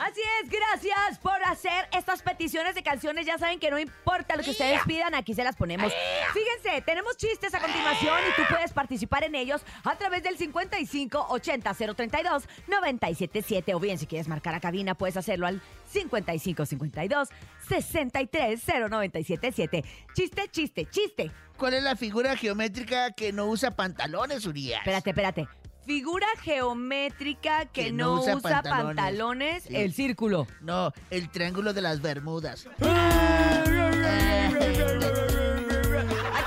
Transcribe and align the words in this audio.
Así 0.00 0.20
es, 0.42 0.48
gracias 0.48 1.18
por 1.18 1.36
hacer 1.44 1.86
estas 1.92 2.22
peticiones 2.22 2.74
de 2.74 2.82
canciones. 2.82 3.26
Ya 3.26 3.36
saben 3.36 3.60
que 3.60 3.70
no 3.70 3.78
importa 3.78 4.34
lo 4.34 4.42
que 4.42 4.52
ustedes 4.52 4.80
pidan, 4.86 5.14
aquí 5.14 5.34
se 5.34 5.44
las 5.44 5.56
ponemos. 5.56 5.92
Fíjense, 6.32 6.80
tenemos 6.86 7.18
chistes 7.18 7.52
a 7.52 7.60
continuación 7.60 8.16
y 8.30 8.34
tú 8.34 8.42
puedes 8.48 8.72
participar 8.72 9.24
en 9.24 9.34
ellos 9.34 9.60
a 9.84 9.96
través 9.96 10.22
del 10.22 10.38
55 10.38 11.26
80 11.28 11.74
032 11.74 12.48
977 12.66 13.74
o 13.74 13.78
bien 13.78 13.98
si 13.98 14.06
quieres 14.06 14.26
marcar 14.26 14.54
a 14.54 14.60
cabina 14.60 14.94
puedes 14.94 15.18
hacerlo 15.18 15.46
al 15.46 15.60
55 15.92 16.64
52 16.64 17.28
63 17.68 18.64
0977. 18.66 19.84
Chiste, 20.14 20.48
chiste, 20.50 20.86
chiste. 20.86 21.30
¿Cuál 21.58 21.74
es 21.74 21.82
la 21.82 21.94
figura 21.94 22.38
geométrica 22.38 23.10
que 23.12 23.34
no 23.34 23.48
usa 23.48 23.72
pantalones, 23.72 24.46
Urias? 24.46 24.80
Espérate, 24.80 25.10
espérate. 25.10 25.59
Figura 25.90 26.28
geométrica 26.40 27.66
que, 27.66 27.90
no, 27.90 28.20
usa, 28.20 28.62
pantalones, 28.62 29.64
Sí. 29.64 29.74
el 29.74 29.92
círculo. 29.92 30.46
No, 30.60 30.92
el 31.10 31.28
triángulo 31.30 31.72
de 31.72 31.82
las 31.82 32.00
Bermudas. 32.00 32.68
Aquí 32.78 32.92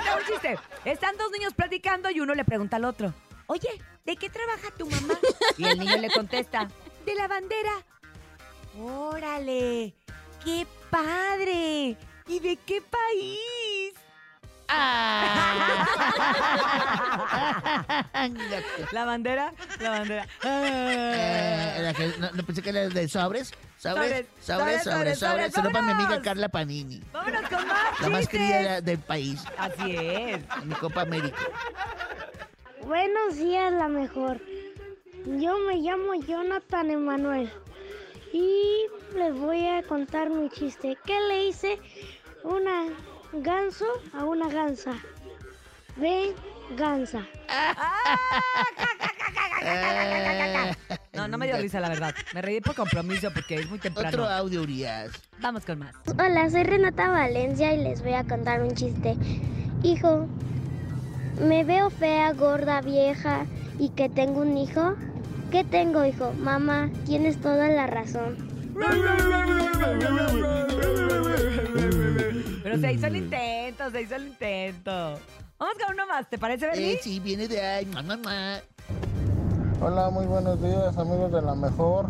está 0.00 0.16
un 0.16 0.24
chiste. 0.26 0.58
Están 0.84 1.16
dos 1.16 1.30
niños 1.30 1.54
platicando 1.54 2.10
y 2.10 2.18
uno 2.18 2.34
le 2.34 2.44
pregunta 2.44 2.78
al 2.78 2.84
otro, 2.84 3.14
oye, 3.46 3.68
¿de 4.04 4.16
qué 4.16 4.28
trabaja 4.28 4.72
tu 4.76 4.90
mamá? 4.90 5.14
Y 5.56 5.66
el 5.66 5.78
niño 5.78 5.98
le 5.98 6.10
contesta, 6.10 6.66
de 7.06 7.14
la 7.14 7.28
bandera. 7.28 7.74
Órale, 8.76 9.94
qué 10.44 10.66
padre. 10.90 11.96
¿Y 12.26 12.40
de 12.40 12.56
qué 12.56 12.82
país? 12.82 13.92
La 18.92 19.04
bandera, 19.04 19.52
la 19.80 19.90
bandera. 19.90 20.26
Eh, 20.44 21.78
la 21.80 21.94
que- 21.94 22.12
no, 22.18 22.30
no 22.32 22.42
pensé 22.42 22.62
que 22.62 22.70
era 22.70 22.88
de 22.88 23.08
sobres. 23.08 23.52
Sobres, 23.78 24.26
Sobres, 24.40 24.82
sobres, 24.82 25.18
sobres. 25.18 25.52
Solo 25.52 25.70
para 25.70 25.84
mi 25.86 25.92
amiga. 25.92 26.20
Carla 26.22 26.48
Panini. 26.48 27.02
Vámonos 27.12 27.42
con 27.48 27.66
más 27.66 28.00
La 28.00 28.08
más 28.08 28.28
querida 28.28 28.80
del 28.80 28.98
país. 28.98 29.42
Así 29.56 29.96
es. 29.96 30.40
Mi 30.64 30.74
Copa 30.74 31.02
América. 31.02 31.38
Buenos 32.82 33.36
días, 33.36 33.72
la 33.72 33.88
mejor. 33.88 34.40
Yo 35.26 35.58
me 35.58 35.76
llamo 35.76 36.14
Jonathan 36.26 36.90
Emanuel 36.90 37.52
y 38.32 38.86
les 39.14 39.34
voy 39.34 39.66
a 39.68 39.82
contar 39.82 40.30
mi 40.30 40.48
chiste. 40.50 40.96
¿Qué 41.04 41.20
le 41.28 41.46
hice 41.46 41.78
una 42.44 42.84
ganso 43.32 43.86
a 44.14 44.24
una 44.24 44.48
gansa? 44.48 44.92
Venganza. 45.98 47.26
Eh, 49.62 50.72
No, 51.14 51.26
no 51.26 51.36
me 51.36 51.46
dio 51.46 51.56
risa, 51.56 51.80
la 51.80 51.88
verdad. 51.88 52.14
Me 52.32 52.42
reí 52.42 52.60
por 52.60 52.76
compromiso 52.76 53.32
porque 53.32 53.56
es 53.56 53.68
muy 53.68 53.80
temprano. 53.80 54.08
Otro 54.08 54.24
audio, 54.28 54.62
Urias. 54.62 55.10
Vamos 55.40 55.64
con 55.64 55.80
más. 55.80 55.92
Hola, 56.16 56.48
soy 56.48 56.62
Renata 56.62 57.08
Valencia 57.10 57.74
y 57.74 57.82
les 57.82 58.02
voy 58.02 58.12
a 58.12 58.22
contar 58.22 58.62
un 58.62 58.72
chiste. 58.76 59.16
Hijo, 59.82 60.28
me 61.40 61.64
veo 61.64 61.90
fea, 61.90 62.32
gorda, 62.34 62.80
vieja 62.82 63.46
y 63.80 63.88
que 63.90 64.08
tengo 64.08 64.42
un 64.42 64.56
hijo. 64.56 64.94
¿Qué 65.50 65.64
tengo, 65.64 66.04
hijo? 66.04 66.32
Mamá, 66.34 66.88
tienes 67.04 67.40
toda 67.40 67.66
la 67.66 67.88
razón. 67.88 68.36
Pero 72.62 72.78
se 72.78 72.92
hizo 72.92 73.06
el 73.08 73.16
intento, 73.16 73.90
se 73.90 74.02
hizo 74.02 74.14
el 74.14 74.28
intento. 74.28 75.18
Vamos 75.58 75.74
con 75.84 75.92
uno 75.94 76.06
más, 76.06 76.30
¿te 76.30 76.38
parece, 76.38 76.66
Bernie? 76.66 76.92
Eh, 76.92 77.00
sí, 77.02 77.18
viene 77.18 77.48
de 77.48 77.60
ahí. 77.60 77.86
Mua. 77.86 78.60
Hola, 79.80 80.08
muy 80.08 80.24
buenos 80.26 80.62
días 80.62 80.96
amigos 80.96 81.32
de 81.32 81.42
la 81.42 81.56
mejor. 81.56 82.08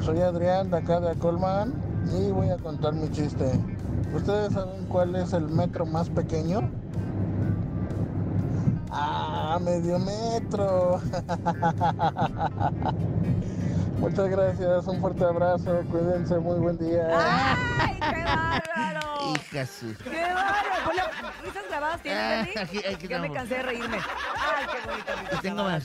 Soy 0.00 0.20
Adrián 0.20 0.70
de 0.70 0.76
acá 0.76 1.00
de 1.00 1.16
Colman 1.18 1.72
y 2.14 2.30
voy 2.30 2.50
a 2.50 2.58
contar 2.58 2.92
mi 2.92 3.10
chiste. 3.12 3.58
¿Ustedes 4.14 4.52
saben 4.52 4.84
cuál 4.88 5.16
es 5.16 5.32
el 5.32 5.48
metro 5.48 5.86
más 5.86 6.10
pequeño? 6.10 6.70
Ah, 8.90 9.58
medio 9.62 9.98
metro. 9.98 11.00
Muchas 14.02 14.28
gracias, 14.28 14.86
un 14.88 15.00
fuerte 15.00 15.24
abrazo, 15.24 15.80
cuídense, 15.90 16.36
muy 16.38 16.58
buen 16.58 16.76
día. 16.76 17.06
¡Ay, 17.78 17.94
qué 18.00 18.24
bárbaro! 18.24 19.34
Hija 19.36 19.64
su. 19.66 19.94
¡Qué 20.02 20.10
bárbaro! 20.10 20.84
Ponle 20.84 21.02
risas 21.44 21.64
grabadas, 21.68 22.02
¿tienes, 22.02 22.20
Ah, 22.20 22.44
Bernie? 22.44 22.58
aquí- 22.80 22.94
aquí 22.94 23.08
Ya 23.08 23.18
me 23.20 23.32
cansé 23.32 23.54
de 23.54 23.62
reírme. 23.62 23.96
¡Ay, 23.98 24.66
qué 24.72 24.90
bonito! 24.90 25.12
Y 25.32 25.38
tengo 25.40 25.62
más. 25.64 25.84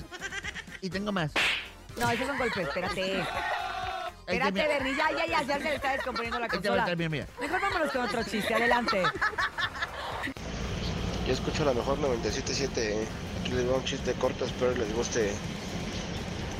Y 0.81 0.89
tengo 0.89 1.11
más. 1.11 1.31
No, 1.99 2.09
esos 2.09 2.25
son 2.27 2.37
golpes, 2.39 2.67
espérate. 2.67 3.19
Espérate, 4.27 4.51
te- 4.61 4.67
Bernie, 4.67 4.95
ya, 4.97 5.11
ya, 5.11 5.25
ya, 5.27 5.41
ya 5.43 5.57
se 5.57 5.63
le 5.63 5.75
está 5.75 5.91
descomponiendo 5.91 6.39
la 6.39 6.45
Ahí 6.45 6.49
te 6.59 6.69
consola. 6.69 6.95
mira. 6.95 7.27
Mejor 7.39 7.61
vámonos 7.61 7.91
con 7.91 8.01
otro 8.01 8.23
chiste, 8.23 8.53
adelante. 8.55 9.03
Yo 11.27 11.33
escucho 11.33 11.63
la 11.65 11.73
mejor 11.73 11.99
97.7. 11.99 12.77
¿eh? 12.81 13.07
Aquí 13.41 13.51
les 13.51 13.69
va 13.69 13.75
un 13.75 13.83
chiste 13.85 14.11
corto, 14.13 14.43
espero 14.45 14.71
les 14.71 14.93
guste. 14.95 15.31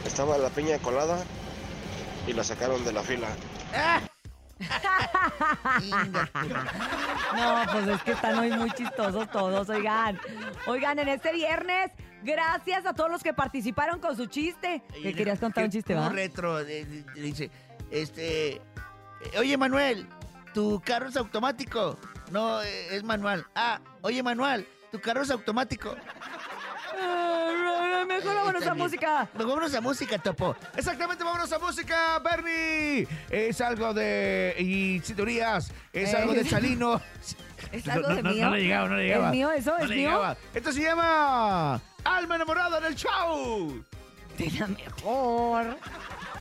Estaba 0.06 0.38
la 0.38 0.50
piña 0.50 0.78
colada 0.80 1.18
y 2.28 2.34
la 2.34 2.44
sacaron 2.44 2.84
de 2.86 2.92
la 2.94 3.02
fila. 3.02 3.28
No, 7.36 7.62
pues 7.72 7.88
es 7.88 8.04
que 8.04 8.12
están 8.12 8.38
hoy 8.40 8.52
muy 8.52 8.72
chistosos 8.72 9.30
todos, 9.32 9.70
oigan. 9.70 10.20
Oigan, 10.66 10.98
en 11.00 11.08
este 11.10 11.32
viernes, 11.34 11.92
gracias 12.24 12.86
a 12.86 12.94
todos 12.94 13.12
los 13.12 13.22
que 13.24 13.34
participaron 13.34 14.00
con 14.00 14.16
su 14.18 14.26
chiste. 14.26 14.82
¿Qué 15.02 15.14
querías 15.14 15.40
contar 15.40 15.64
un 15.66 15.72
chiste, 15.72 15.94
Un 15.96 16.02
va? 16.02 16.10
retro. 16.10 16.64
de- 16.64 16.86
de- 16.86 17.04
de- 17.04 17.22
dice, 17.22 17.52
este... 17.92 18.54
eh, 18.56 18.62
Oye, 19.38 19.58
Manuel, 19.58 20.08
¿tu 20.54 20.82
carro 20.84 21.08
es 21.10 21.18
automático? 21.18 21.98
No, 22.32 22.62
eh, 22.62 22.96
es 22.96 23.04
manual. 23.04 23.46
Ah, 23.56 23.80
oye, 24.02 24.22
Manuel, 24.24 24.68
¿tu 24.92 25.00
carro 25.00 25.22
es 25.22 25.30
automático? 25.32 25.96
Vámonos 28.60 28.68
a 28.68 28.74
música. 28.84 29.30
Vámonos 29.36 29.74
a 29.76 29.82
música, 29.82 30.18
Topo. 30.18 30.56
Exactamente, 30.76 31.24
vámonos 31.24 31.52
a 31.52 31.60
música, 31.60 32.20
Bernie. 32.20 33.08
Es 33.30 33.62
algo 33.62 33.94
de. 33.94 34.56
Y 34.58 35.00
si 35.04 35.14
teorías, 35.14 35.72
es 35.94 36.14
Eh. 36.14 36.18
algo 36.18 36.34
de 36.34 36.44
Chalino. 36.46 37.00
¿Es 37.72 37.88
algo 37.88 38.10
no, 38.10 38.16
de 38.16 38.24
no, 38.24 38.30
mío? 38.32 38.46
No 38.46 38.52
le 38.56 38.62
llegaba, 38.64 38.88
no 38.90 38.96
le 38.96 39.04
¿Es 39.04 39.10
llegaba. 39.10 39.32
mío 39.32 39.52
eso? 39.52 39.72
No 39.78 39.84
¿Es 39.84 39.90
le 39.90 39.96
mío? 39.96 40.08
llegaba. 40.10 40.38
Esto 40.54 40.72
se 40.72 40.82
llama 40.82 41.82
Alma 42.04 42.36
enamorada 42.36 42.78
en 42.80 42.86
el 42.86 42.96
show. 42.96 43.84
De 44.38 44.52
la 44.52 44.68
mejor. 44.68 45.78